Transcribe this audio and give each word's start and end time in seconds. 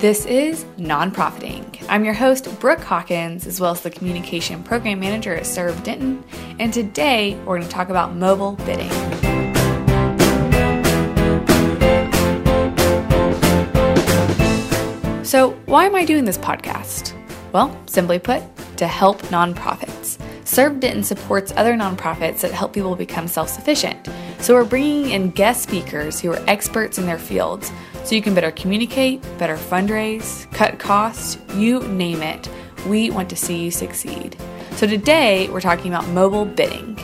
This 0.00 0.24
is 0.24 0.64
Nonprofiting. 0.78 1.84
I'm 1.90 2.06
your 2.06 2.14
host, 2.14 2.58
Brooke 2.58 2.80
Hawkins, 2.80 3.46
as 3.46 3.60
well 3.60 3.72
as 3.72 3.82
the 3.82 3.90
Communication 3.90 4.62
Program 4.62 4.98
Manager 4.98 5.34
at 5.34 5.44
Serve 5.44 5.82
Denton, 5.82 6.24
and 6.58 6.72
today 6.72 7.34
we're 7.40 7.58
going 7.58 7.64
to 7.64 7.68
talk 7.68 7.90
about 7.90 8.14
mobile 8.14 8.52
bidding. 8.64 8.88
So, 15.22 15.50
why 15.66 15.84
am 15.84 15.94
I 15.94 16.06
doing 16.06 16.24
this 16.24 16.38
podcast? 16.38 17.12
Well, 17.52 17.78
simply 17.84 18.18
put, 18.18 18.42
to 18.78 18.86
help 18.86 19.20
nonprofits. 19.24 20.18
Serve 20.48 20.80
Denton 20.80 21.04
supports 21.04 21.52
other 21.56 21.74
nonprofits 21.74 22.40
that 22.40 22.52
help 22.52 22.72
people 22.72 22.96
become 22.96 23.28
self 23.28 23.50
sufficient. 23.50 24.08
So, 24.38 24.54
we're 24.54 24.64
bringing 24.64 25.10
in 25.10 25.30
guest 25.32 25.62
speakers 25.62 26.22
who 26.22 26.32
are 26.32 26.42
experts 26.46 26.96
in 26.96 27.04
their 27.04 27.18
fields 27.18 27.70
so 28.04 28.14
you 28.14 28.22
can 28.22 28.34
better 28.34 28.50
communicate, 28.50 29.22
better 29.38 29.56
fundraise, 29.56 30.50
cut 30.52 30.78
costs, 30.78 31.38
you 31.54 31.80
name 31.88 32.22
it. 32.22 32.48
We 32.86 33.10
want 33.10 33.30
to 33.30 33.36
see 33.36 33.62
you 33.62 33.70
succeed. 33.70 34.36
So 34.72 34.86
today 34.86 35.48
we're 35.48 35.60
talking 35.60 35.92
about 35.92 36.08
mobile 36.08 36.44
bidding. 36.44 36.98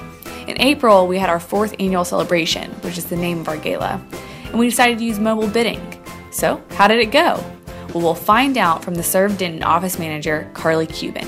In 0.46 0.60
April, 0.60 1.06
we 1.06 1.18
had 1.18 1.28
our 1.28 1.40
fourth 1.40 1.74
annual 1.78 2.04
celebration, 2.04 2.70
which 2.82 2.96
is 2.96 3.06
the 3.06 3.16
name 3.16 3.40
of 3.40 3.48
our 3.48 3.56
gala, 3.56 4.00
and 4.46 4.58
we 4.58 4.68
decided 4.68 4.98
to 4.98 5.04
use 5.04 5.18
mobile 5.18 5.48
bidding. 5.48 5.80
So, 6.30 6.62
how 6.70 6.86
did 6.86 7.00
it 7.00 7.10
go? 7.10 7.42
Well, 7.92 8.02
we'll 8.02 8.14
find 8.14 8.56
out 8.56 8.84
from 8.84 8.94
the 8.94 9.02
Serve 9.02 9.36
Denton 9.38 9.62
office 9.62 9.98
manager, 9.98 10.50
Carly 10.54 10.86
Cuban. 10.86 11.26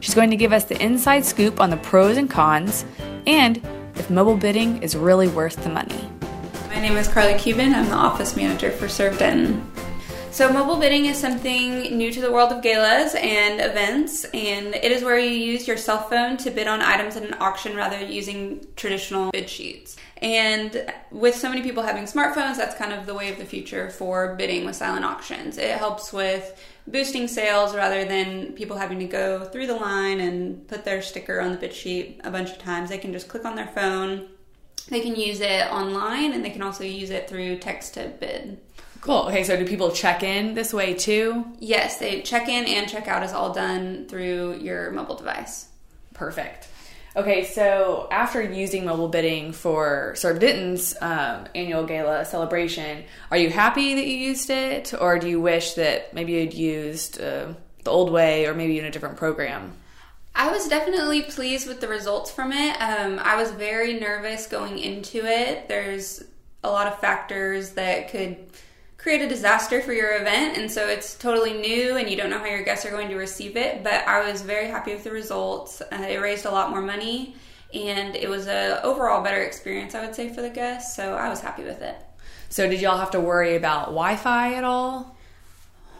She's 0.00 0.14
going 0.14 0.30
to 0.30 0.36
give 0.36 0.52
us 0.52 0.64
the 0.64 0.80
inside 0.82 1.24
scoop 1.24 1.60
on 1.60 1.70
the 1.70 1.76
pros 1.78 2.16
and 2.16 2.28
cons 2.28 2.84
and 3.26 3.56
if 3.96 4.10
mobile 4.10 4.36
bidding 4.36 4.82
is 4.82 4.96
really 4.96 5.28
worth 5.28 5.62
the 5.62 5.70
money. 5.70 6.08
My 6.78 6.82
name 6.82 6.96
is 6.96 7.08
Carly 7.08 7.36
Cuban. 7.36 7.74
I'm 7.74 7.88
the 7.88 7.96
office 7.96 8.36
manager 8.36 8.70
for 8.70 8.88
Serve 8.88 9.18
Denton. 9.18 9.68
So, 10.30 10.52
mobile 10.52 10.76
bidding 10.76 11.06
is 11.06 11.18
something 11.18 11.98
new 11.98 12.12
to 12.12 12.20
the 12.20 12.30
world 12.30 12.52
of 12.52 12.62
galas 12.62 13.16
and 13.16 13.60
events, 13.60 14.22
and 14.26 14.76
it 14.76 14.92
is 14.92 15.02
where 15.02 15.18
you 15.18 15.28
use 15.28 15.66
your 15.66 15.76
cell 15.76 15.98
phone 16.08 16.36
to 16.36 16.52
bid 16.52 16.68
on 16.68 16.80
items 16.80 17.16
at 17.16 17.24
an 17.24 17.34
auction 17.40 17.74
rather 17.74 17.98
than 17.98 18.12
using 18.12 18.64
traditional 18.76 19.32
bid 19.32 19.50
sheets. 19.50 19.96
And 20.18 20.94
with 21.10 21.34
so 21.34 21.48
many 21.48 21.62
people 21.62 21.82
having 21.82 22.04
smartphones, 22.04 22.58
that's 22.58 22.76
kind 22.76 22.92
of 22.92 23.06
the 23.06 23.14
way 23.14 23.32
of 23.32 23.38
the 23.38 23.44
future 23.44 23.90
for 23.90 24.36
bidding 24.36 24.64
with 24.64 24.76
silent 24.76 25.04
auctions. 25.04 25.58
It 25.58 25.78
helps 25.78 26.12
with 26.12 26.64
boosting 26.86 27.26
sales 27.26 27.74
rather 27.74 28.04
than 28.04 28.52
people 28.52 28.76
having 28.76 29.00
to 29.00 29.06
go 29.06 29.46
through 29.46 29.66
the 29.66 29.74
line 29.74 30.20
and 30.20 30.68
put 30.68 30.84
their 30.84 31.02
sticker 31.02 31.40
on 31.40 31.50
the 31.50 31.58
bid 31.58 31.74
sheet 31.74 32.20
a 32.22 32.30
bunch 32.30 32.50
of 32.52 32.58
times. 32.58 32.88
They 32.88 32.98
can 32.98 33.12
just 33.12 33.26
click 33.26 33.44
on 33.44 33.56
their 33.56 33.66
phone 33.66 34.28
they 34.90 35.00
can 35.00 35.16
use 35.16 35.40
it 35.40 35.70
online 35.70 36.32
and 36.32 36.44
they 36.44 36.50
can 36.50 36.62
also 36.62 36.84
use 36.84 37.10
it 37.10 37.28
through 37.28 37.58
text 37.58 37.94
to 37.94 38.08
bid. 38.20 38.58
Cool. 39.00 39.26
Okay, 39.28 39.44
so 39.44 39.56
do 39.56 39.64
people 39.64 39.92
check 39.92 40.22
in 40.22 40.54
this 40.54 40.74
way 40.74 40.94
too? 40.94 41.44
Yes, 41.60 41.98
they 41.98 42.22
check 42.22 42.48
in 42.48 42.64
and 42.66 42.88
check 42.88 43.06
out 43.06 43.22
is 43.22 43.32
all 43.32 43.52
done 43.52 44.06
through 44.08 44.58
your 44.58 44.90
mobile 44.90 45.14
device. 45.14 45.68
Perfect. 46.14 46.68
Okay, 47.16 47.44
so 47.44 48.06
after 48.10 48.42
using 48.42 48.84
mobile 48.84 49.08
bidding 49.08 49.52
for 49.52 50.14
Serve 50.16 50.40
Denton's 50.40 50.94
um, 51.00 51.46
annual 51.54 51.84
gala 51.84 52.24
celebration, 52.24 53.04
are 53.30 53.36
you 53.36 53.50
happy 53.50 53.94
that 53.94 54.06
you 54.06 54.16
used 54.16 54.50
it, 54.50 54.94
or 54.94 55.18
do 55.18 55.28
you 55.28 55.40
wish 55.40 55.74
that 55.74 56.12
maybe 56.12 56.32
you'd 56.32 56.54
used 56.54 57.20
uh, 57.20 57.54
the 57.82 57.90
old 57.90 58.12
way, 58.12 58.46
or 58.46 58.54
maybe 58.54 58.78
in 58.78 58.84
a 58.84 58.90
different 58.90 59.16
program? 59.16 59.72
I 60.38 60.52
was 60.52 60.68
definitely 60.68 61.22
pleased 61.22 61.66
with 61.66 61.80
the 61.80 61.88
results 61.88 62.30
from 62.30 62.52
it. 62.52 62.80
Um, 62.80 63.18
I 63.18 63.34
was 63.34 63.50
very 63.50 63.98
nervous 63.98 64.46
going 64.46 64.78
into 64.78 65.26
it. 65.26 65.66
There's 65.66 66.22
a 66.62 66.70
lot 66.70 66.86
of 66.86 67.00
factors 67.00 67.70
that 67.70 68.08
could 68.08 68.36
create 68.98 69.20
a 69.20 69.28
disaster 69.28 69.80
for 69.80 69.92
your 69.92 70.14
event, 70.20 70.56
and 70.56 70.70
so 70.70 70.86
it's 70.86 71.18
totally 71.18 71.54
new 71.54 71.96
and 71.96 72.08
you 72.08 72.16
don't 72.16 72.30
know 72.30 72.38
how 72.38 72.46
your 72.46 72.62
guests 72.62 72.86
are 72.86 72.90
going 72.90 73.08
to 73.08 73.16
receive 73.16 73.56
it. 73.56 73.82
But 73.82 74.06
I 74.06 74.30
was 74.30 74.42
very 74.42 74.68
happy 74.68 74.94
with 74.94 75.02
the 75.02 75.10
results. 75.10 75.80
Uh, 75.80 76.06
it 76.08 76.20
raised 76.20 76.46
a 76.46 76.52
lot 76.52 76.70
more 76.70 76.82
money, 76.82 77.34
and 77.74 78.14
it 78.14 78.28
was 78.28 78.46
a 78.46 78.80
overall 78.84 79.24
better 79.24 79.42
experience, 79.42 79.96
I 79.96 80.06
would 80.06 80.14
say, 80.14 80.32
for 80.32 80.40
the 80.40 80.50
guests. 80.50 80.94
So 80.94 81.16
I 81.16 81.28
was 81.28 81.40
happy 81.40 81.64
with 81.64 81.82
it. 81.82 81.96
So 82.48 82.68
did 82.68 82.80
y'all 82.80 82.98
have 82.98 83.10
to 83.10 83.20
worry 83.20 83.56
about 83.56 83.86
Wi-Fi 83.86 84.54
at 84.54 84.62
all? 84.62 85.16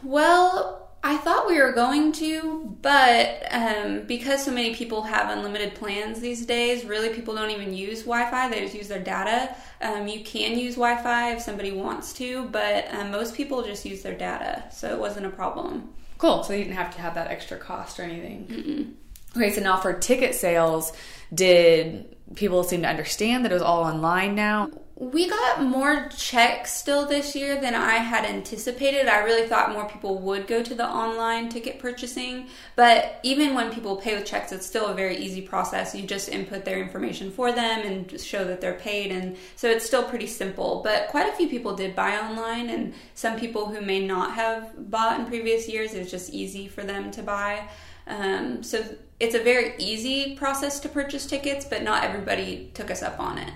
Well, 0.01 0.88
I 1.01 1.15
thought 1.17 1.47
we 1.47 1.61
were 1.61 1.71
going 1.71 2.11
to, 2.13 2.77
but 2.81 3.47
um, 3.51 4.01
because 4.05 4.43
so 4.43 4.51
many 4.51 4.75
people 4.75 5.03
have 5.03 5.29
unlimited 5.29 5.75
plans 5.75 6.19
these 6.19 6.45
days, 6.45 6.83
really 6.83 7.09
people 7.09 7.33
don't 7.33 7.51
even 7.51 7.73
use 7.73 8.01
Wi 8.01 8.29
Fi, 8.29 8.49
they 8.49 8.61
just 8.61 8.75
use 8.75 8.89
their 8.89 9.01
data. 9.01 9.55
Um, 9.81 10.07
you 10.07 10.23
can 10.23 10.59
use 10.59 10.75
Wi 10.75 11.01
Fi 11.01 11.31
if 11.33 11.41
somebody 11.41 11.71
wants 11.71 12.11
to, 12.13 12.45
but 12.49 12.93
um, 12.93 13.11
most 13.11 13.33
people 13.33 13.63
just 13.63 13.85
use 13.85 14.01
their 14.01 14.17
data, 14.17 14.65
so 14.71 14.91
it 14.91 14.99
wasn't 14.99 15.25
a 15.25 15.29
problem. 15.29 15.89
Cool, 16.17 16.43
so 16.43 16.51
you 16.51 16.65
didn't 16.65 16.75
have 16.75 16.93
to 16.95 17.01
have 17.01 17.15
that 17.15 17.27
extra 17.27 17.57
cost 17.57 17.97
or 17.97 18.03
anything. 18.03 18.47
Mm-mm. 18.47 18.93
Okay, 19.35 19.51
so 19.51 19.61
now 19.61 19.77
for 19.77 19.93
ticket 19.93 20.33
sales, 20.35 20.91
did 21.33 22.15
people 22.35 22.63
seem 22.63 22.81
to 22.81 22.87
understand 22.87 23.45
that 23.45 23.51
it 23.51 23.55
was 23.55 23.61
all 23.61 23.83
online 23.83 24.35
now? 24.35 24.69
We 24.95 25.29
got 25.29 25.63
more 25.63 26.09
checks 26.09 26.73
still 26.73 27.05
this 27.05 27.33
year 27.33 27.61
than 27.61 27.73
I 27.73 27.99
had 27.99 28.25
anticipated. 28.25 29.07
I 29.07 29.19
really 29.19 29.47
thought 29.47 29.71
more 29.71 29.87
people 29.87 30.19
would 30.19 30.45
go 30.45 30.61
to 30.61 30.75
the 30.75 30.85
online 30.85 31.47
ticket 31.47 31.79
purchasing, 31.79 32.47
but 32.75 33.17
even 33.23 33.55
when 33.55 33.71
people 33.71 33.95
pay 33.95 34.15
with 34.15 34.25
checks, 34.25 34.51
it's 34.51 34.65
still 34.65 34.87
a 34.87 34.93
very 34.93 35.15
easy 35.15 35.41
process. 35.41 35.95
You 35.95 36.05
just 36.05 36.27
input 36.27 36.65
their 36.65 36.81
information 36.81 37.31
for 37.31 37.53
them 37.53 37.85
and 37.85 38.19
show 38.19 38.43
that 38.43 38.59
they're 38.59 38.73
paid, 38.73 39.13
and 39.13 39.37
so 39.55 39.69
it's 39.69 39.85
still 39.85 40.03
pretty 40.03 40.27
simple. 40.27 40.81
But 40.83 41.07
quite 41.07 41.31
a 41.31 41.35
few 41.37 41.47
people 41.47 41.77
did 41.77 41.95
buy 41.95 42.17
online, 42.17 42.69
and 42.69 42.93
some 43.13 43.39
people 43.39 43.67
who 43.67 43.79
may 43.79 44.05
not 44.05 44.33
have 44.33 44.91
bought 44.91 45.17
in 45.17 45.27
previous 45.27 45.69
years, 45.69 45.93
it 45.93 45.99
was 45.99 46.11
just 46.11 46.31
easy 46.31 46.67
for 46.67 46.83
them 46.83 47.09
to 47.11 47.23
buy. 47.23 47.69
Um, 48.05 48.63
so 48.63 48.83
it's 49.19 49.35
a 49.35 49.43
very 49.43 49.73
easy 49.77 50.35
process 50.35 50.79
to 50.81 50.89
purchase 50.89 51.25
tickets, 51.25 51.65
but 51.65 51.83
not 51.83 52.03
everybody 52.03 52.71
took 52.73 52.89
us 52.89 53.03
up 53.03 53.19
on 53.19 53.37
it. 53.37 53.51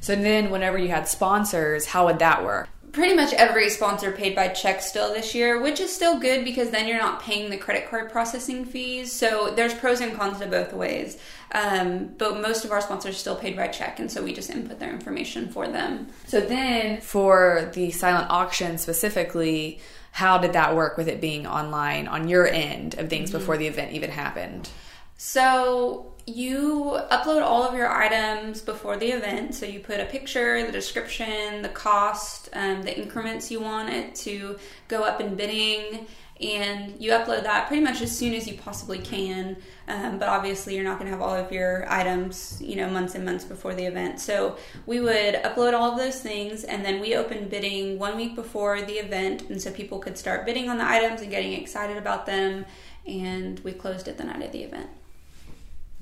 So 0.00 0.14
then, 0.14 0.50
whenever 0.50 0.78
you 0.78 0.88
had 0.88 1.08
sponsors, 1.08 1.86
how 1.86 2.06
would 2.06 2.18
that 2.18 2.42
work? 2.44 2.68
Pretty 2.92 3.14
much 3.14 3.32
every 3.34 3.70
sponsor 3.70 4.10
paid 4.10 4.34
by 4.34 4.48
check 4.48 4.80
still 4.80 5.12
this 5.14 5.34
year, 5.34 5.60
which 5.60 5.78
is 5.78 5.94
still 5.94 6.18
good 6.18 6.44
because 6.44 6.70
then 6.70 6.88
you're 6.88 6.98
not 6.98 7.22
paying 7.22 7.48
the 7.48 7.56
credit 7.56 7.88
card 7.88 8.10
processing 8.10 8.64
fees. 8.64 9.12
So 9.12 9.52
there's 9.54 9.74
pros 9.74 10.00
and 10.00 10.16
cons 10.16 10.40
to 10.40 10.46
both 10.46 10.72
ways. 10.72 11.16
Um, 11.52 12.14
but 12.18 12.40
most 12.40 12.64
of 12.64 12.72
our 12.72 12.80
sponsors 12.80 13.16
still 13.16 13.36
paid 13.36 13.56
by 13.56 13.68
check, 13.68 14.00
and 14.00 14.10
so 14.10 14.22
we 14.22 14.32
just 14.32 14.50
input 14.50 14.80
their 14.80 14.90
information 14.90 15.48
for 15.48 15.68
them. 15.68 16.08
So 16.26 16.40
then, 16.40 17.00
for 17.00 17.70
the 17.74 17.90
silent 17.90 18.30
auction 18.30 18.78
specifically, 18.78 19.80
how 20.12 20.38
did 20.38 20.54
that 20.54 20.74
work 20.74 20.96
with 20.96 21.08
it 21.08 21.20
being 21.20 21.46
online 21.46 22.08
on 22.08 22.28
your 22.28 22.46
end 22.46 22.98
of 22.98 23.08
things 23.08 23.30
mm-hmm. 23.30 23.38
before 23.38 23.56
the 23.56 23.66
event 23.66 23.92
even 23.92 24.10
happened? 24.10 24.68
So 25.22 26.14
you 26.24 26.98
upload 27.10 27.42
all 27.42 27.62
of 27.62 27.74
your 27.74 27.92
items 27.92 28.62
before 28.62 28.96
the 28.96 29.08
event. 29.08 29.54
So 29.54 29.66
you 29.66 29.80
put 29.80 30.00
a 30.00 30.06
picture, 30.06 30.64
the 30.64 30.72
description, 30.72 31.60
the 31.60 31.68
cost, 31.68 32.48
um, 32.54 32.80
the 32.80 32.98
increments 32.98 33.50
you 33.50 33.60
want 33.60 33.90
it 33.90 34.14
to 34.14 34.58
go 34.88 35.02
up 35.02 35.20
in 35.20 35.34
bidding, 35.34 36.06
and 36.40 36.98
you 36.98 37.10
upload 37.10 37.42
that 37.42 37.68
pretty 37.68 37.82
much 37.82 38.00
as 38.00 38.16
soon 38.16 38.32
as 38.32 38.48
you 38.48 38.54
possibly 38.54 38.98
can. 38.98 39.58
Um, 39.88 40.18
but 40.18 40.30
obviously, 40.30 40.74
you're 40.74 40.84
not 40.84 40.98
going 40.98 41.10
to 41.10 41.14
have 41.14 41.20
all 41.20 41.34
of 41.34 41.52
your 41.52 41.84
items, 41.92 42.58
you 42.62 42.76
know, 42.76 42.88
months 42.88 43.14
and 43.14 43.22
months 43.22 43.44
before 43.44 43.74
the 43.74 43.84
event. 43.84 44.20
So 44.20 44.56
we 44.86 45.00
would 45.00 45.34
upload 45.34 45.74
all 45.74 45.92
of 45.92 45.98
those 45.98 46.18
things, 46.18 46.64
and 46.64 46.82
then 46.82 46.98
we 46.98 47.14
open 47.14 47.50
bidding 47.50 47.98
one 47.98 48.16
week 48.16 48.34
before 48.34 48.80
the 48.80 48.94
event, 48.94 49.50
and 49.50 49.60
so 49.60 49.70
people 49.70 49.98
could 49.98 50.16
start 50.16 50.46
bidding 50.46 50.70
on 50.70 50.78
the 50.78 50.88
items 50.88 51.20
and 51.20 51.30
getting 51.30 51.52
excited 51.52 51.98
about 51.98 52.24
them. 52.24 52.64
And 53.06 53.60
we 53.60 53.72
closed 53.72 54.08
it 54.08 54.16
the 54.16 54.24
night 54.24 54.42
of 54.42 54.52
the 54.52 54.62
event. 54.62 54.88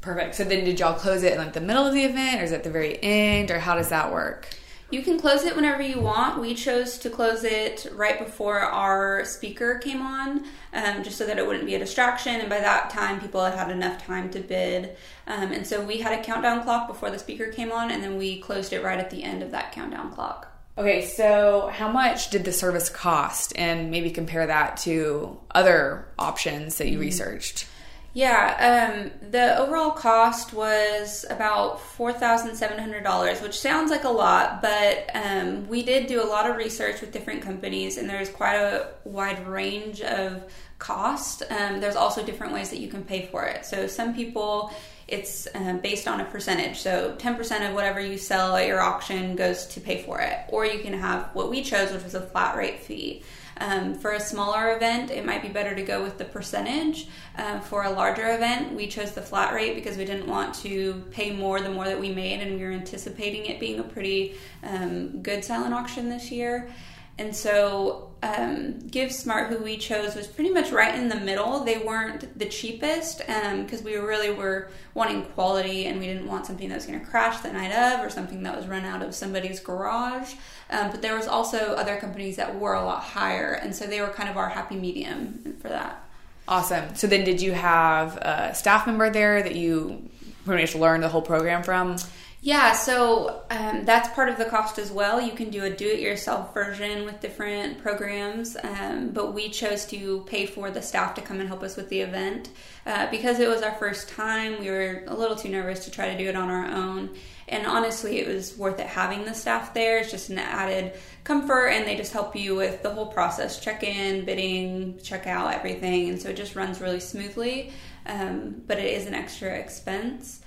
Perfect. 0.01 0.37
So 0.37 0.45
then 0.45 0.65
did 0.65 0.79
y'all 0.79 0.95
close 0.95 1.23
it 1.23 1.33
in 1.33 1.39
like 1.39 1.53
the 1.53 1.61
middle 1.61 1.87
of 1.87 1.93
the 1.93 2.05
event 2.05 2.41
or 2.41 2.45
is 2.45 2.53
it 2.53 2.63
the 2.63 2.71
very 2.71 3.03
end 3.03 3.51
or 3.51 3.59
how 3.59 3.75
does 3.75 3.89
that 3.89 4.13
work? 4.13 4.49
You 4.91 5.03
can 5.03 5.21
close 5.21 5.45
it 5.45 5.55
whenever 5.55 5.83
you 5.83 6.01
want. 6.01 6.41
We 6.41 6.55
chose 6.55 6.97
to 6.99 7.11
close 7.11 7.45
it 7.45 7.87
right 7.93 8.19
before 8.19 8.59
our 8.59 9.23
speaker 9.27 9.77
came 9.79 10.01
on, 10.01 10.45
um, 10.73 11.05
just 11.05 11.19
so 11.19 11.27
that 11.27 11.37
it 11.37 11.47
wouldn't 11.47 11.67
be 11.67 11.75
a 11.75 11.79
distraction. 11.79 12.41
And 12.41 12.49
by 12.49 12.61
that 12.61 12.89
time, 12.89 13.21
people 13.21 13.45
had 13.45 13.53
had 13.53 13.71
enough 13.71 14.03
time 14.03 14.31
to 14.31 14.41
bid. 14.41 14.97
Um, 15.27 15.53
and 15.53 15.67
so 15.67 15.85
we 15.85 15.99
had 15.99 16.19
a 16.19 16.23
countdown 16.23 16.63
clock 16.63 16.89
before 16.89 17.11
the 17.11 17.19
speaker 17.19 17.49
came 17.49 17.71
on, 17.71 17.91
and 17.91 18.03
then 18.03 18.17
we 18.17 18.41
closed 18.41 18.73
it 18.73 18.83
right 18.83 18.99
at 18.99 19.11
the 19.11 19.23
end 19.23 19.43
of 19.43 19.51
that 19.51 19.73
countdown 19.73 20.11
clock. 20.11 20.51
Okay, 20.79 21.05
so 21.05 21.71
how 21.71 21.93
much 21.93 22.31
did 22.31 22.47
the 22.47 22.53
service 22.53 22.89
cost? 22.89 23.53
And 23.57 23.91
maybe 23.91 24.11
compare 24.11 24.47
that 24.47 24.79
to 24.79 25.39
other 25.55 26.07
options 26.19 26.79
that 26.79 26.87
you 26.87 26.93
mm-hmm. 26.93 27.01
researched. 27.03 27.67
Yeah, 28.15 28.91
um, 28.91 29.31
the 29.31 29.59
overall 29.59 29.91
cost 29.91 30.55
was 30.55 31.27
about 31.29 31.79
$4,700, 31.79 33.43
which 33.43 33.59
sounds 33.61 33.91
like 33.91 34.05
a 34.05 34.09
lot, 34.09 34.63
but 34.63 35.11
um, 35.15 35.69
we 35.69 35.83
did 35.83 36.07
do 36.07 36.23
a 36.23 36.25
lot 36.25 36.49
of 36.51 36.57
research 36.57 37.01
with 37.01 37.13
different 37.13 37.43
companies, 37.43 37.99
and 37.99 38.09
there's 38.09 38.31
quite 38.31 38.57
a 38.57 38.89
wide 39.05 39.47
range 39.47 40.01
of 40.01 40.51
cost. 40.79 41.43
Um, 41.51 41.81
there's 41.81 41.97
also 41.97 42.25
different 42.25 42.55
ways 42.55 42.71
that 42.71 42.81
you 42.81 42.89
can 42.89 43.05
pay 43.05 43.27
for 43.27 43.45
it. 43.45 43.67
So, 43.67 43.87
some 43.87 44.15
people, 44.15 44.73
it's 45.09 45.49
um, 45.55 45.79
based 45.79 46.07
on 46.07 46.21
a 46.21 46.25
percentage. 46.25 46.79
So, 46.79 47.17
10% 47.19 47.69
of 47.69 47.75
whatever 47.75 48.01
you 48.01 48.19
sell 48.19 48.57
at 48.57 48.67
your 48.67 48.81
auction 48.81 49.35
goes 49.37 49.67
to 49.69 49.81
pay 49.81 50.03
for 50.03 50.21
it. 50.21 50.39
Or 50.49 50.67
you 50.67 50.81
can 50.81 50.93
have 50.93 51.31
what 51.35 51.51
we 51.51 51.63
chose, 51.63 51.91
which 51.91 52.05
was 52.05 52.15
a 52.15 52.21
flat 52.21 52.57
rate 52.57 52.81
fee. 52.81 53.23
Um, 53.61 53.95
for 53.95 54.13
a 54.13 54.21
smaller 54.21 54.77
event, 54.77 55.11
it 55.11 55.27
might 55.27 55.43
be 55.43 55.49
better 55.49 55.75
to 55.75 55.83
go 55.83 56.03
with 56.03 56.17
the 56.19 56.25
percentage. 56.25 57.09
Uh, 57.37 57.59
for 57.59 57.83
a 57.83 57.91
larger 57.91 58.33
event, 58.35 58.73
we 58.75 58.87
chose 58.87 59.13
the 59.13 59.23
flat 59.23 59.53
rate 59.53 59.75
because 59.75 59.97
we 59.97 60.05
didn't 60.05 60.29
want 60.29 60.55
to 60.57 61.05
pay 61.11 61.33
more 61.33 61.61
the 61.61 61.71
more 61.71 61.87
that 61.87 61.99
we 61.99 62.13
made, 62.13 62.41
and 62.41 62.57
we 62.57 62.65
were 62.65 62.71
anticipating 62.71 63.47
it 63.47 63.59
being 63.59 63.81
a 63.81 63.83
pretty 63.83 64.37
um, 64.63 65.23
good 65.23 65.45
silent 65.45 65.75
auction 65.75 66.09
this 66.09 66.31
year. 66.31 66.71
And 67.19 67.35
so, 67.35 68.11
um, 68.23 68.75
GiveSmart, 68.83 69.49
who 69.49 69.59
we 69.59 69.77
chose, 69.77 70.15
was 70.15 70.29
pretty 70.29 70.51
much 70.51 70.71
right 70.71 70.95
in 70.95 71.09
the 71.09 71.17
middle. 71.17 71.65
They 71.65 71.79
weren't 71.79 72.39
the 72.39 72.47
cheapest 72.47 73.19
because 73.19 73.81
um, 73.81 73.85
we 73.85 73.97
really 73.97 74.31
were 74.31 74.71
wanting 74.95 75.25
quality 75.25 75.87
and 75.87 75.99
we 75.99 76.07
didn't 76.07 76.27
want 76.27 76.47
something 76.47 76.69
that 76.69 76.77
was 76.77 76.87
going 76.87 77.01
to 77.01 77.07
crash 77.07 77.41
the 77.41 77.53
night 77.53 77.73
of 77.73 78.05
or 78.05 78.09
something 78.09 78.45
that 78.45 78.57
was 78.57 78.67
run 78.67 78.85
out 78.85 79.03
of 79.03 79.15
somebody's 79.15 79.59
garage. 79.59 80.35
Um, 80.71 80.91
but 80.93 81.03
there 81.03 81.17
was 81.17 81.27
also 81.27 81.75
other 81.75 81.97
companies 81.97 82.37
that 82.37 82.59
were 82.59 82.75
a 82.75 82.85
lot 82.85 83.03
higher, 83.03 83.53
and 83.53 83.75
so 83.75 83.87
they 83.87 84.01
were 84.01 84.09
kind 84.09 84.29
of 84.29 84.37
our 84.37 84.49
happy 84.49 84.77
medium 84.77 85.57
for 85.61 85.69
that. 85.69 86.05
Awesome. 86.47 86.95
So 86.95 87.07
then, 87.07 87.25
did 87.25 87.43
you 87.43 87.53
have 87.53 88.17
a 88.17 88.55
staff 88.55 88.87
member 88.87 89.11
there 89.11 89.43
that 89.43 89.55
you 89.55 90.09
pretty 90.45 90.63
much 90.63 90.75
learned 90.75 91.03
the 91.03 91.09
whole 91.09 91.23
program 91.23 91.63
from? 91.63 91.97
Yeah, 92.41 92.75
so 92.75 93.43
um, 93.51 93.85
that's 93.85 94.09
part 94.11 94.29
of 94.29 94.39
the 94.39 94.45
cost 94.45 94.79
as 94.79 94.93
well. 94.93 95.21
You 95.21 95.33
can 95.33 95.51
do 95.51 95.65
a 95.65 95.71
do 95.71 95.89
it 95.89 95.99
yourself 95.99 96.55
version 96.55 97.05
with 97.05 97.21
different 97.21 97.83
programs, 97.83 98.57
um, 98.63 99.11
but 99.11 99.35
we 99.35 99.49
chose 99.49 99.85
to 99.87 100.21
pay 100.29 100.47
for 100.47 100.71
the 100.71 100.81
staff 100.81 101.17
to 101.17 101.21
come 101.21 101.41
and 101.41 101.49
help 101.49 101.65
us 101.65 101.77
with 101.77 101.89
the 101.89 102.01
event. 102.01 102.51
Uh, 102.87 103.11
because 103.11 103.41
it 103.41 103.49
was 103.49 103.63
our 103.63 103.75
first 103.75 104.09
time, 104.09 104.61
we 104.61 104.71
were 104.71 105.03
a 105.09 105.17
little 105.17 105.35
too 105.35 105.49
nervous 105.49 105.85
to 105.87 105.91
try 105.91 106.13
to 106.13 106.17
do 106.17 106.29
it 106.29 106.37
on 106.37 106.49
our 106.49 106.67
own. 106.67 107.11
And 107.49 107.67
honestly, 107.67 108.21
it 108.21 108.29
was 108.29 108.57
worth 108.57 108.79
it 108.79 108.87
having 108.87 109.25
the 109.25 109.35
staff 109.35 109.75
there. 109.75 109.99
It's 109.99 110.13
just 110.13 110.31
an 110.31 110.39
added 110.39 110.93
comfort, 111.25 111.69
and 111.69 111.89
they 111.89 111.97
just 111.97 112.13
help 112.13 112.37
you 112.37 112.55
with 112.55 112.85
the 112.85 112.91
whole 112.91 113.07
process 113.07 113.59
check 113.59 113.83
in, 113.83 114.25
bidding, 114.25 115.01
check 115.03 115.27
out, 115.27 115.53
everything. 115.53 116.11
And 116.11 116.23
so 116.23 116.29
it 116.29 116.37
just 116.37 116.55
runs 116.55 116.81
really 116.81 117.01
smoothly, 117.01 117.73
um, 118.07 118.63
but 118.69 118.79
it 118.79 118.95
is 118.95 119.07
an 119.07 119.15
extra 119.15 119.51
expense. 119.59 120.43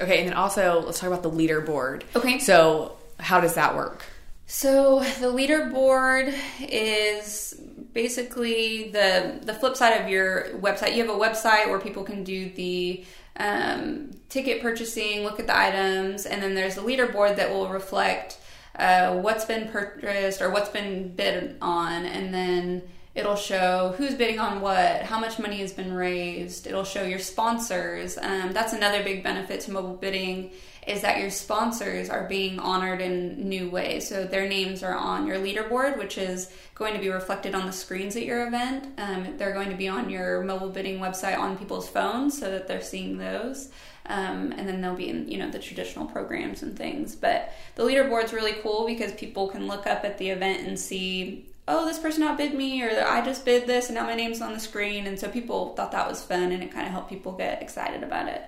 Okay, 0.00 0.18
and 0.18 0.28
then 0.28 0.34
also 0.34 0.82
let's 0.84 1.00
talk 1.00 1.08
about 1.08 1.22
the 1.22 1.30
leaderboard. 1.30 2.02
Okay. 2.14 2.38
So, 2.38 2.96
how 3.18 3.40
does 3.40 3.54
that 3.54 3.74
work? 3.74 4.04
So 4.46 5.00
the 5.20 5.26
leaderboard 5.26 6.32
is 6.60 7.60
basically 7.92 8.90
the 8.90 9.40
the 9.42 9.54
flip 9.54 9.76
side 9.76 10.00
of 10.00 10.08
your 10.08 10.50
website. 10.60 10.94
You 10.94 11.04
have 11.04 11.14
a 11.14 11.18
website 11.18 11.68
where 11.68 11.80
people 11.80 12.04
can 12.04 12.22
do 12.22 12.50
the 12.50 13.04
um, 13.38 14.12
ticket 14.28 14.62
purchasing, 14.62 15.24
look 15.24 15.40
at 15.40 15.48
the 15.48 15.58
items, 15.58 16.26
and 16.26 16.40
then 16.40 16.54
there's 16.54 16.78
a 16.78 16.82
leaderboard 16.82 17.36
that 17.36 17.50
will 17.50 17.68
reflect 17.68 18.38
uh, 18.78 19.16
what's 19.16 19.44
been 19.44 19.68
purchased 19.68 20.40
or 20.40 20.50
what's 20.50 20.68
been 20.68 21.14
bid 21.14 21.56
on, 21.60 22.04
and 22.04 22.32
then 22.32 22.82
It'll 23.16 23.34
show 23.34 23.94
who's 23.96 24.14
bidding 24.14 24.38
on 24.38 24.60
what, 24.60 25.00
how 25.02 25.18
much 25.18 25.38
money 25.38 25.56
has 25.58 25.72
been 25.72 25.94
raised. 25.94 26.66
It'll 26.66 26.84
show 26.84 27.02
your 27.02 27.18
sponsors. 27.18 28.18
Um, 28.18 28.52
that's 28.52 28.74
another 28.74 29.02
big 29.02 29.24
benefit 29.24 29.62
to 29.62 29.72
mobile 29.72 29.94
bidding 29.94 30.50
is 30.86 31.00
that 31.00 31.18
your 31.18 31.30
sponsors 31.30 32.10
are 32.10 32.28
being 32.28 32.60
honored 32.60 33.00
in 33.00 33.48
new 33.48 33.70
ways. 33.70 34.06
So 34.06 34.24
their 34.24 34.46
names 34.46 34.82
are 34.82 34.94
on 34.94 35.26
your 35.26 35.38
leaderboard, 35.38 35.98
which 35.98 36.18
is 36.18 36.50
going 36.74 36.92
to 36.92 37.00
be 37.00 37.08
reflected 37.08 37.54
on 37.54 37.64
the 37.64 37.72
screens 37.72 38.16
at 38.16 38.22
your 38.22 38.46
event. 38.46 38.86
Um, 38.98 39.36
they're 39.38 39.54
going 39.54 39.70
to 39.70 39.76
be 39.76 39.88
on 39.88 40.10
your 40.10 40.44
mobile 40.44 40.68
bidding 40.68 40.98
website 40.98 41.38
on 41.38 41.56
people's 41.56 41.88
phones 41.88 42.38
so 42.38 42.50
that 42.50 42.68
they're 42.68 42.82
seeing 42.82 43.16
those. 43.16 43.70
Um, 44.08 44.52
and 44.52 44.68
then 44.68 44.80
they'll 44.80 44.94
be 44.94 45.08
in 45.08 45.26
you 45.26 45.38
know 45.38 45.50
the 45.50 45.58
traditional 45.58 46.06
programs 46.06 46.62
and 46.62 46.76
things. 46.76 47.16
But 47.16 47.52
the 47.76 47.82
leaderboard's 47.82 48.32
really 48.32 48.52
cool 48.62 48.86
because 48.86 49.12
people 49.12 49.48
can 49.48 49.66
look 49.66 49.86
up 49.86 50.04
at 50.04 50.18
the 50.18 50.28
event 50.30 50.68
and 50.68 50.78
see 50.78 51.46
oh, 51.68 51.84
this 51.84 51.98
person 51.98 52.22
outbid 52.22 52.54
me, 52.54 52.82
or 52.82 53.04
I 53.06 53.24
just 53.24 53.44
bid 53.44 53.66
this, 53.66 53.86
and 53.86 53.94
now 53.96 54.04
my 54.04 54.14
name's 54.14 54.40
on 54.40 54.52
the 54.52 54.60
screen. 54.60 55.06
And 55.06 55.18
so 55.18 55.28
people 55.28 55.74
thought 55.74 55.92
that 55.92 56.08
was 56.08 56.22
fun, 56.22 56.52
and 56.52 56.62
it 56.62 56.72
kind 56.72 56.86
of 56.86 56.92
helped 56.92 57.10
people 57.10 57.32
get 57.32 57.62
excited 57.62 58.02
about 58.02 58.28
it. 58.28 58.42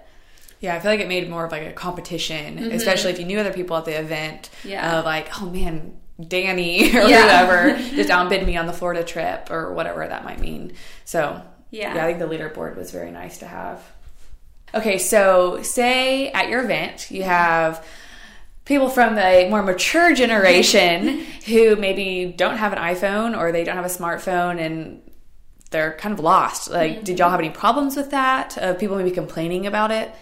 Yeah, 0.61 0.75
I 0.75 0.81
feel 0.81 0.91
like 0.91 1.01
it 1.01 1.09
made 1.09 1.29
more 1.31 1.45
of 1.45 1.53
like 1.53 1.67
a 1.67 1.73
competition, 1.73 2.59
mm-hmm. 2.59 2.73
especially 2.73 3.13
if 3.13 3.19
you 3.19 3.25
knew 3.25 3.39
other 3.39 3.53
people 3.53 3.77
at 3.77 3.85
the 3.85 3.99
event. 3.99 4.51
Yeah. 4.65 4.99
Of 4.99 5.05
like, 5.05 5.41
oh 5.41 5.47
man, 5.47 5.97
Danny 6.27 6.91
or 6.97 7.03
yeah. 7.03 7.47
whatever 7.47 7.79
just 7.95 8.11
outbid 8.11 8.47
me 8.47 8.57
on 8.57 8.67
the 8.67 8.73
Florida 8.73 9.05
trip 9.05 9.51
or 9.51 9.73
whatever 9.73 10.07
that 10.07 10.25
might 10.25 10.41
mean. 10.41 10.73
So 11.05 11.43
yeah. 11.71 11.95
yeah, 11.95 12.05
I 12.05 12.09
think 12.09 12.19
the 12.19 12.27
leaderboard 12.27 12.77
was 12.77 12.91
very 12.91 13.11
nice 13.11 13.39
to 13.39 13.47
have. 13.47 13.85
Okay, 14.75 14.99
so 14.99 15.63
say 15.63 16.31
at 16.33 16.49
your 16.49 16.63
event 16.63 17.11
you 17.11 17.23
have 17.23 17.87
people 18.69 18.91
from 18.91 19.15
the 19.15 19.47
more 19.49 19.63
mature 19.63 20.15
generation 20.15 21.25
who 21.47 21.75
maybe 21.75 22.31
don't 22.37 22.59
have 22.59 22.75
an 22.75 22.79
iPhone 22.79 23.37
or 23.37 23.51
they 23.51 23.65
don't 23.65 23.77
have 23.77 23.87
a 23.87 23.89
smartphone 23.89 24.61
and 24.61 25.01
they're 25.71 25.97
kind 25.97 26.13
of 26.13 26.21
lost. 26.21 26.71
Like, 26.71 26.97
mm-hmm. 26.97 27.05
did 27.05 27.19
y'all 27.19 27.31
have 27.31 27.41
any 27.41 27.49
problems 27.49 27.97
with 27.97 28.11
that? 28.11 28.59
Of 28.59 28.79
people 28.79 28.99
maybe 28.99 29.11
complaining 29.11 29.67
about 29.67 29.91
it? 29.91 30.15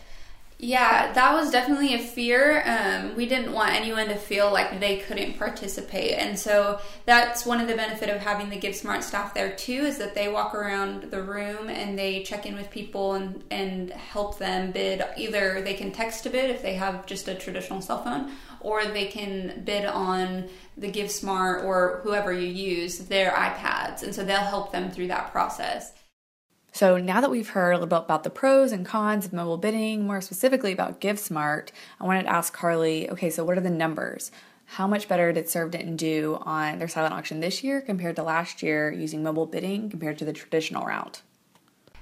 Yeah, 0.58 1.12
that 1.12 1.34
was 1.34 1.50
definitely 1.50 1.92
a 1.94 1.98
fear. 1.98 2.62
Um, 2.64 3.14
we 3.14 3.26
didn't 3.26 3.52
want 3.52 3.74
anyone 3.74 4.08
to 4.08 4.14
feel 4.14 4.50
like 4.50 4.80
they 4.80 4.96
couldn't 5.00 5.38
participate, 5.38 6.12
and 6.12 6.38
so 6.38 6.80
that's 7.04 7.44
one 7.44 7.60
of 7.60 7.68
the 7.68 7.74
benefit 7.76 8.08
of 8.08 8.22
having 8.22 8.48
the 8.48 8.56
GiveSmart 8.56 9.02
staff 9.02 9.34
there 9.34 9.54
too. 9.54 9.84
Is 9.84 9.98
that 9.98 10.14
they 10.14 10.28
walk 10.28 10.54
around 10.54 11.10
the 11.10 11.22
room 11.22 11.68
and 11.68 11.98
they 11.98 12.22
check 12.22 12.46
in 12.46 12.54
with 12.54 12.70
people 12.70 13.14
and 13.14 13.44
and 13.50 13.90
help 13.90 14.38
them 14.38 14.70
bid. 14.70 15.04
Either 15.18 15.60
they 15.60 15.74
can 15.74 15.92
text 15.92 16.24
a 16.24 16.30
bid 16.30 16.48
if 16.48 16.62
they 16.62 16.72
have 16.74 17.04
just 17.04 17.28
a 17.28 17.34
traditional 17.34 17.82
cell 17.82 18.02
phone, 18.02 18.32
or 18.60 18.86
they 18.86 19.06
can 19.06 19.62
bid 19.62 19.84
on 19.84 20.48
the 20.78 20.90
GiveSmart 20.90 21.64
or 21.64 22.00
whoever 22.02 22.32
you 22.32 22.48
use 22.48 23.00
their 23.00 23.30
iPads, 23.32 24.02
and 24.02 24.14
so 24.14 24.24
they'll 24.24 24.38
help 24.38 24.72
them 24.72 24.90
through 24.90 25.08
that 25.08 25.32
process. 25.32 25.92
So 26.76 26.98
now 26.98 27.22
that 27.22 27.30
we've 27.30 27.48
heard 27.48 27.70
a 27.70 27.76
little 27.76 27.86
bit 27.86 28.04
about 28.04 28.22
the 28.22 28.28
pros 28.28 28.70
and 28.70 28.84
cons 28.84 29.24
of 29.24 29.32
mobile 29.32 29.56
bidding, 29.56 30.06
more 30.06 30.20
specifically 30.20 30.72
about 30.72 31.00
GiveSmart, 31.00 31.70
I 31.98 32.04
wanted 32.04 32.24
to 32.24 32.28
ask 32.28 32.52
Carly, 32.52 33.08
okay, 33.08 33.30
so 33.30 33.46
what 33.46 33.56
are 33.56 33.62
the 33.62 33.70
numbers? 33.70 34.30
How 34.66 34.86
much 34.86 35.08
better 35.08 35.32
did 35.32 35.48
Serve 35.48 35.70
Denton 35.70 35.96
do 35.96 36.38
on 36.42 36.78
their 36.78 36.86
silent 36.86 37.14
auction 37.14 37.40
this 37.40 37.64
year 37.64 37.80
compared 37.80 38.16
to 38.16 38.22
last 38.22 38.62
year 38.62 38.92
using 38.92 39.22
mobile 39.22 39.46
bidding 39.46 39.88
compared 39.88 40.18
to 40.18 40.26
the 40.26 40.34
traditional 40.34 40.84
route? 40.84 41.22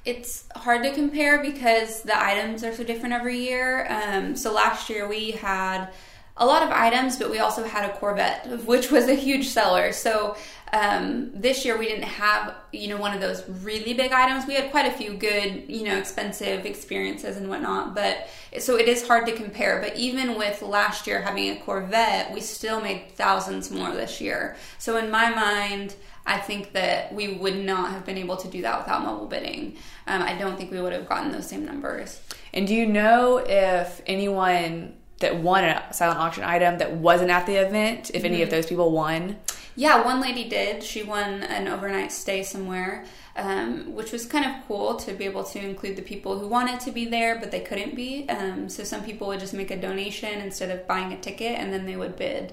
It's 0.05 0.49
hard 0.56 0.82
to 0.82 0.93
compare 0.93 1.41
because 1.41 2.03
the 2.03 2.21
items 2.21 2.65
are 2.65 2.75
so 2.75 2.82
different 2.82 3.15
every 3.15 3.38
year. 3.38 3.87
Um, 3.88 4.35
so 4.35 4.53
last 4.53 4.91
year 4.91 5.06
we 5.06 5.31
had 5.31 5.93
a 6.36 6.44
lot 6.44 6.62
of 6.64 6.70
items, 6.70 7.16
but 7.16 7.31
we 7.31 7.38
also 7.38 7.62
had 7.64 7.88
a 7.88 7.97
Corvette, 7.97 8.64
which 8.64 8.90
was 8.90 9.09
a 9.09 9.14
huge 9.14 9.49
seller. 9.49 9.92
So 9.92 10.37
um, 10.73 11.30
this 11.32 11.64
year 11.64 11.78
we 11.78 11.87
didn't 11.87 12.04
have 12.04 12.54
you 12.73 12.88
know 12.88 12.97
one 12.97 13.14
of 13.14 13.20
those 13.20 13.49
really 13.49 13.94
big 13.94 14.11
items. 14.11 14.44
We 14.47 14.54
had 14.54 14.73
quite 14.73 14.87
a 14.87 14.90
few 14.90 15.14
good 15.14 15.64
you 15.68 15.85
know 15.85 15.97
expensive 15.97 16.66
experiences 16.66 17.37
and 17.37 17.49
whatnot, 17.49 17.94
but 17.94 18.28
so 18.59 18.76
it 18.76 18.88
is 18.88 19.06
hard 19.06 19.26
to 19.26 19.32
compare. 19.32 19.80
But 19.80 19.97
even 19.97 20.37
with 20.37 20.61
last 20.62 21.06
year 21.06 21.23
having 21.23 21.50
a 21.50 21.61
Corvette, 21.61 22.32
we 22.32 22.40
still 22.40 22.80
made 22.80 23.12
thousands 23.12 23.70
more 23.70 23.92
this 23.92 24.20
year. 24.20 24.56
So 24.78 24.97
in 24.97 25.11
my 25.11 25.30
mind. 25.30 25.94
I 26.26 26.38
think 26.38 26.73
that 26.73 27.12
we 27.12 27.35
would 27.35 27.59
not 27.66 27.90
have 27.90 28.06
been 28.06 28.16
able 28.16 28.38
to 28.38 28.49
do 28.49 28.62
that 28.62 28.78
without 28.78 29.02
mobile 29.02 29.26
bidding. 29.26 29.76
Um, 30.06 30.23
I 30.23 30.32
don't 30.38 30.56
think 30.56 30.70
we 30.70 30.80
would 30.80 30.94
have 30.94 31.06
gotten 31.06 31.30
those 31.30 31.47
same 31.47 31.66
numbers. 31.66 32.18
And 32.54 32.66
do 32.66 32.75
you 32.75 32.87
know 32.87 33.44
if 33.47 34.00
anyone 34.06 34.94
that 35.25 35.37
won 35.37 35.64
a 35.64 35.83
silent 35.90 36.21
auction 36.21 36.45
item 36.45 36.76
that 36.78 36.93
wasn't 36.93 37.31
at 37.31 37.47
the 37.47 37.57
event, 37.57 38.11
if 38.11 38.16
mm-hmm. 38.16 38.26
any 38.26 38.43
of 38.43 38.49
mm-hmm. 38.49 38.57
those 38.57 38.66
people 38.66 38.93
won? 38.93 39.38
Yeah, 39.75 40.04
one 40.04 40.21
lady 40.21 40.49
did. 40.49 40.83
She 40.85 41.02
won 41.02 41.43
an 41.43 41.66
overnight 41.66 42.12
stay 42.12 42.43
somewhere, 42.43 43.07
um, 43.37 43.95
which 43.95 44.12
was 44.12 44.26
kind 44.26 44.45
of 44.45 44.66
cool 44.69 44.97
to 44.97 45.12
be 45.14 45.25
able 45.25 45.43
to 45.45 45.59
include 45.59 45.97
the 45.97 46.02
people 46.02 46.38
who 46.38 46.47
wanted 46.47 46.78
to 46.81 46.93
be 46.93 47.07
there, 47.07 47.38
but 47.40 47.50
they 47.50 47.61
couldn't 47.61 47.97
be. 47.97 48.28
Um, 48.28 48.69
so 48.69 48.85
some 48.85 49.02
people 49.02 49.26
would 49.28 49.40
just 49.40 49.54
make 49.54 49.71
a 49.71 49.81
donation 49.81 50.40
instead 50.40 50.71
of 50.71 50.87
buying 50.87 51.12
a 51.12 51.19
ticket, 51.19 51.59
and 51.59 51.73
then 51.73 51.87
they 51.87 51.97
would 51.97 52.16
bid. 52.16 52.52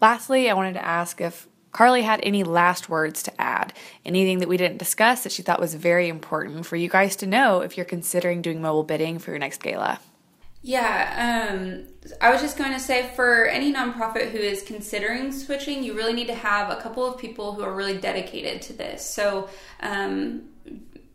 Lastly, 0.00 0.48
I 0.48 0.54
wanted 0.54 0.74
to 0.74 0.84
ask 0.84 1.20
if 1.20 1.48
Carly 1.72 2.02
had 2.02 2.20
any 2.22 2.44
last 2.44 2.88
words 2.88 3.22
to 3.24 3.40
add, 3.40 3.72
anything 4.06 4.38
that 4.38 4.48
we 4.48 4.56
didn't 4.56 4.78
discuss 4.78 5.24
that 5.24 5.32
she 5.32 5.42
thought 5.42 5.60
was 5.60 5.74
very 5.74 6.08
important 6.08 6.66
for 6.66 6.76
you 6.76 6.88
guys 6.88 7.16
to 7.16 7.26
know 7.26 7.60
if 7.60 7.76
you're 7.76 7.84
considering 7.84 8.40
doing 8.42 8.62
mobile 8.62 8.84
bidding 8.84 9.18
for 9.18 9.30
your 9.30 9.38
next 9.38 9.62
gala. 9.62 10.00
Yeah, 10.62 11.54
um, 11.54 11.86
I 12.20 12.30
was 12.30 12.42
just 12.42 12.58
going 12.58 12.72
to 12.72 12.80
say 12.80 13.10
for 13.16 13.46
any 13.46 13.72
nonprofit 13.72 14.30
who 14.30 14.38
is 14.38 14.62
considering 14.62 15.32
switching, 15.32 15.82
you 15.82 15.94
really 15.94 16.12
need 16.12 16.26
to 16.26 16.34
have 16.34 16.70
a 16.70 16.80
couple 16.82 17.06
of 17.06 17.18
people 17.18 17.54
who 17.54 17.62
are 17.62 17.74
really 17.74 17.96
dedicated 17.96 18.60
to 18.62 18.74
this. 18.74 19.04
So, 19.04 19.48
um, 19.80 20.42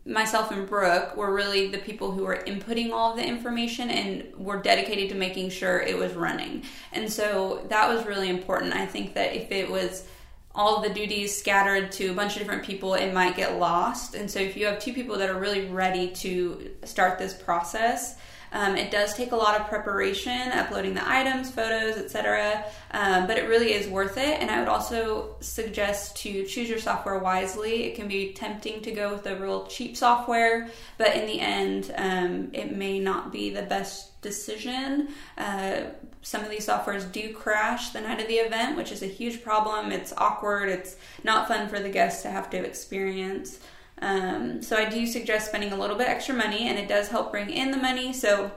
myself 0.04 0.50
and 0.50 0.68
Brooke 0.68 1.16
were 1.16 1.32
really 1.32 1.68
the 1.68 1.78
people 1.78 2.12
who 2.12 2.24
were 2.24 2.42
inputting 2.46 2.92
all 2.92 3.12
of 3.12 3.16
the 3.16 3.26
information 3.26 3.90
and 3.90 4.34
were 4.36 4.60
dedicated 4.60 5.08
to 5.10 5.14
making 5.16 5.50
sure 5.50 5.80
it 5.80 5.96
was 5.96 6.14
running. 6.14 6.62
And 6.92 7.12
so 7.12 7.66
that 7.68 7.88
was 7.88 8.06
really 8.06 8.28
important. 8.28 8.74
I 8.74 8.86
think 8.86 9.14
that 9.14 9.34
if 9.34 9.50
it 9.50 9.70
was 9.70 10.06
all 10.54 10.80
the 10.80 10.90
duties 10.90 11.36
scattered 11.36 11.92
to 11.92 12.08
a 12.08 12.14
bunch 12.14 12.34
of 12.34 12.38
different 12.38 12.64
people, 12.64 12.94
it 12.94 13.12
might 13.12 13.36
get 13.36 13.58
lost. 13.58 14.14
And 14.14 14.30
so 14.30 14.38
if 14.38 14.56
you 14.56 14.66
have 14.66 14.78
two 14.78 14.92
people 14.92 15.18
that 15.18 15.28
are 15.28 15.38
really 15.38 15.66
ready 15.66 16.08
to 16.10 16.70
start 16.84 17.18
this 17.18 17.34
process, 17.34 18.16
Um, 18.52 18.76
it 18.76 18.90
does 18.90 19.14
take 19.14 19.32
a 19.32 19.36
lot 19.36 19.60
of 19.60 19.66
preparation, 19.68 20.52
uploading 20.52 20.94
the 20.94 21.08
items, 21.08 21.50
photos, 21.50 21.96
etc. 21.96 22.64
Um, 22.92 23.26
but 23.26 23.38
it 23.38 23.48
really 23.48 23.72
is 23.72 23.88
worth 23.88 24.16
it. 24.16 24.40
And 24.40 24.50
I 24.50 24.58
would 24.58 24.68
also 24.68 25.36
suggest 25.40 26.16
to 26.18 26.44
choose 26.44 26.68
your 26.68 26.78
software 26.78 27.18
wisely. 27.18 27.84
It 27.84 27.96
can 27.96 28.08
be 28.08 28.32
tempting 28.32 28.82
to 28.82 28.92
go 28.92 29.12
with 29.12 29.26
a 29.26 29.36
real 29.36 29.66
cheap 29.66 29.96
software, 29.96 30.68
but 30.98 31.14
in 31.16 31.26
the 31.26 31.40
end, 31.40 31.92
um, 31.96 32.50
it 32.52 32.76
may 32.76 32.98
not 32.98 33.32
be 33.32 33.50
the 33.50 33.62
best 33.62 34.20
decision. 34.22 35.08
Uh, 35.38 35.82
some 36.22 36.42
of 36.42 36.50
these 36.50 36.66
softwares 36.66 37.10
do 37.12 37.32
crash 37.32 37.90
the 37.90 38.00
night 38.00 38.20
of 38.20 38.26
the 38.26 38.34
event, 38.34 38.76
which 38.76 38.90
is 38.90 39.02
a 39.02 39.06
huge 39.06 39.44
problem. 39.44 39.92
It's 39.92 40.12
awkward. 40.16 40.68
It's 40.68 40.96
not 41.22 41.46
fun 41.46 41.68
for 41.68 41.78
the 41.78 41.88
guests 41.88 42.22
to 42.22 42.30
have 42.30 42.50
to 42.50 42.56
experience. 42.56 43.60
Um, 44.00 44.62
so 44.62 44.76
I 44.76 44.88
do 44.88 45.06
suggest 45.06 45.48
spending 45.48 45.72
a 45.72 45.76
little 45.76 45.96
bit 45.96 46.08
extra 46.08 46.34
money, 46.34 46.68
and 46.68 46.78
it 46.78 46.88
does 46.88 47.08
help 47.08 47.30
bring 47.30 47.50
in 47.50 47.70
the 47.70 47.76
money. 47.76 48.12
So 48.12 48.50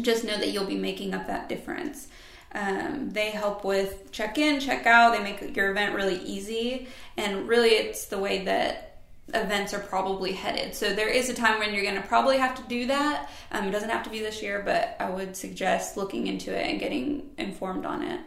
just 0.00 0.24
know 0.24 0.36
that 0.36 0.50
you'll 0.50 0.66
be 0.66 0.76
making 0.76 1.14
up 1.14 1.26
that 1.26 1.48
difference. 1.48 2.08
Um, 2.52 3.10
they 3.10 3.30
help 3.30 3.64
with 3.64 4.12
check 4.12 4.38
in, 4.38 4.60
check 4.60 4.86
out. 4.86 5.12
They 5.12 5.22
make 5.22 5.56
your 5.56 5.70
event 5.70 5.94
really 5.94 6.22
easy, 6.22 6.88
and 7.16 7.48
really, 7.48 7.70
it's 7.70 8.06
the 8.06 8.18
way 8.18 8.44
that 8.44 8.98
events 9.32 9.72
are 9.72 9.80
probably 9.80 10.32
headed. 10.32 10.74
So 10.74 10.94
there 10.94 11.08
is 11.08 11.30
a 11.30 11.34
time 11.34 11.58
when 11.58 11.72
you're 11.72 11.82
going 11.82 12.00
to 12.00 12.06
probably 12.06 12.38
have 12.38 12.54
to 12.56 12.62
do 12.68 12.86
that. 12.86 13.30
Um, 13.50 13.66
it 13.66 13.70
doesn't 13.70 13.88
have 13.88 14.04
to 14.04 14.10
be 14.10 14.20
this 14.20 14.42
year, 14.42 14.62
but 14.64 14.96
I 15.00 15.08
would 15.08 15.34
suggest 15.34 15.96
looking 15.96 16.26
into 16.26 16.54
it 16.54 16.66
and 16.66 16.78
getting 16.78 17.30
informed 17.38 17.86
on 17.86 18.02
it. 18.02 18.20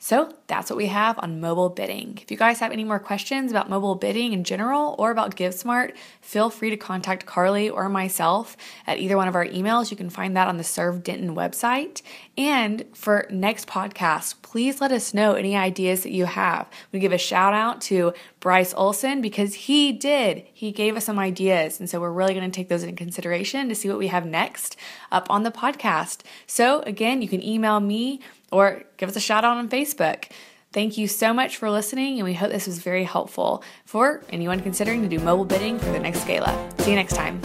So 0.00 0.32
that's 0.46 0.70
what 0.70 0.76
we 0.76 0.86
have 0.86 1.18
on 1.18 1.40
mobile 1.40 1.70
bidding. 1.70 2.18
If 2.22 2.30
you 2.30 2.36
guys 2.36 2.60
have 2.60 2.70
any 2.70 2.84
more 2.84 3.00
questions 3.00 3.50
about 3.50 3.68
mobile 3.68 3.96
bidding 3.96 4.32
in 4.32 4.44
general 4.44 4.94
or 4.96 5.10
about 5.10 5.34
GiveSmart, 5.34 5.96
feel 6.20 6.50
free 6.50 6.70
to 6.70 6.76
contact 6.76 7.26
Carly 7.26 7.68
or 7.68 7.88
myself 7.88 8.56
at 8.86 8.98
either 8.98 9.16
one 9.16 9.26
of 9.26 9.34
our 9.34 9.44
emails. 9.44 9.90
You 9.90 9.96
can 9.96 10.08
find 10.08 10.36
that 10.36 10.46
on 10.46 10.56
the 10.56 10.62
Serve 10.62 11.02
Denton 11.02 11.34
website. 11.34 12.02
And 12.36 12.84
for 12.94 13.26
next 13.28 13.66
podcast, 13.66 14.40
please 14.42 14.80
let 14.80 14.92
us 14.92 15.12
know 15.12 15.34
any 15.34 15.56
ideas 15.56 16.04
that 16.04 16.12
you 16.12 16.26
have. 16.26 16.68
We 16.92 17.00
give 17.00 17.12
a 17.12 17.18
shout 17.18 17.52
out 17.52 17.80
to 17.82 18.14
Bryce 18.40 18.72
Olson 18.74 19.20
because 19.20 19.54
he 19.54 19.92
did. 19.92 20.46
He 20.52 20.72
gave 20.72 20.96
us 20.96 21.04
some 21.04 21.18
ideas. 21.18 21.80
And 21.80 21.88
so 21.90 22.00
we're 22.00 22.12
really 22.12 22.34
going 22.34 22.50
to 22.50 22.54
take 22.54 22.68
those 22.68 22.82
into 22.82 22.94
consideration 22.94 23.68
to 23.68 23.74
see 23.74 23.88
what 23.88 23.98
we 23.98 24.08
have 24.08 24.26
next 24.26 24.76
up 25.10 25.28
on 25.30 25.42
the 25.42 25.50
podcast. 25.50 26.22
So 26.46 26.80
again, 26.82 27.22
you 27.22 27.28
can 27.28 27.42
email 27.42 27.80
me 27.80 28.20
or 28.52 28.84
give 28.96 29.08
us 29.08 29.16
a 29.16 29.20
shout 29.20 29.44
out 29.44 29.56
on 29.56 29.68
Facebook. 29.68 30.30
Thank 30.72 30.98
you 30.98 31.08
so 31.08 31.32
much 31.32 31.56
for 31.56 31.70
listening, 31.70 32.18
and 32.18 32.24
we 32.24 32.34
hope 32.34 32.50
this 32.50 32.66
was 32.66 32.78
very 32.78 33.04
helpful 33.04 33.62
for 33.86 34.22
anyone 34.28 34.60
considering 34.60 35.00
to 35.00 35.08
do 35.08 35.18
mobile 35.18 35.46
bidding 35.46 35.78
for 35.78 35.90
the 35.90 35.98
next 35.98 36.26
gala. 36.26 36.70
See 36.80 36.90
you 36.90 36.96
next 36.96 37.16
time. 37.16 37.40